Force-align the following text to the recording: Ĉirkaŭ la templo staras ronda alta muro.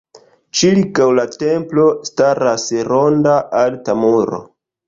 Ĉirkaŭ 0.59 1.05
la 1.19 1.25
templo 1.43 1.85
staras 2.09 2.67
ronda 2.91 3.37
alta 3.63 3.99
muro. 4.03 4.43